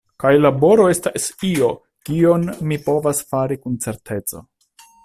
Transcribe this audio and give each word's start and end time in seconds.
Kaj 0.23 0.29
laboro 0.45 0.87
estas 0.93 1.27
io, 1.49 1.69
kion 2.09 2.49
mi 2.71 2.81
povas 2.91 3.25
fari 3.35 3.63
kun 3.67 3.79
certeco. 3.87 4.47